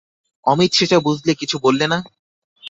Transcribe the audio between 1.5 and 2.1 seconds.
বললে না।